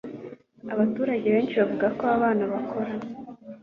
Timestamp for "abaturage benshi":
0.73-1.53